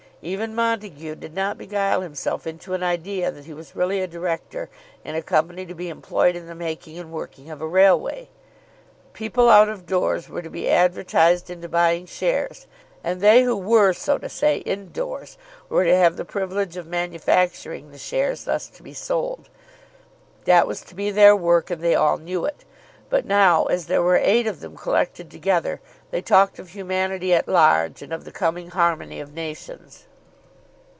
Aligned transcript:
Even 0.23 0.53
Montague 0.53 1.15
did 1.15 1.33
not 1.33 1.57
beguile 1.57 2.01
himself 2.01 2.45
into 2.45 2.75
an 2.75 2.83
idea 2.83 3.31
that 3.31 3.45
he 3.45 3.55
was 3.55 3.75
really 3.75 4.01
a 4.01 4.07
director 4.07 4.69
in 5.03 5.15
a 5.15 5.21
company 5.23 5.65
to 5.65 5.73
be 5.73 5.89
employed 5.89 6.35
in 6.35 6.45
the 6.45 6.53
making 6.53 6.99
and 6.99 7.11
working 7.11 7.49
of 7.49 7.59
a 7.59 7.65
railway. 7.65 8.29
People 9.13 9.49
out 9.49 9.67
of 9.67 9.87
doors 9.87 10.29
were 10.29 10.43
to 10.43 10.49
be 10.51 10.69
advertised 10.69 11.49
into 11.49 11.67
buying 11.67 12.05
shares, 12.05 12.67
and 13.03 13.19
they 13.19 13.41
who 13.41 13.57
were 13.57 13.93
so 13.93 14.19
to 14.19 14.29
say 14.29 14.57
indoors 14.59 15.39
were 15.69 15.85
to 15.85 15.95
have 15.95 16.17
the 16.17 16.23
privilege 16.23 16.77
of 16.77 16.85
manufacturing 16.85 17.89
the 17.89 17.97
shares 17.97 18.43
thus 18.43 18.67
to 18.67 18.83
be 18.83 18.93
sold. 18.93 19.49
That 20.45 20.67
was 20.67 20.81
to 20.81 20.93
be 20.93 21.09
their 21.09 21.35
work, 21.35 21.71
and 21.71 21.81
they 21.81 21.95
all 21.95 22.19
knew 22.19 22.45
it. 22.45 22.63
But 23.09 23.25
now, 23.25 23.65
as 23.65 23.87
there 23.87 24.03
were 24.03 24.17
eight 24.21 24.45
of 24.45 24.59
them 24.59 24.77
collected 24.77 25.31
together, 25.31 25.81
they 26.11 26.21
talked 26.21 26.59
of 26.59 26.69
humanity 26.69 27.33
at 27.33 27.47
large 27.47 28.03
and 28.03 28.13
of 28.13 28.23
the 28.23 28.31
coming 28.31 28.69
harmony 28.69 29.19
of 29.19 29.33
nations. 29.33 30.05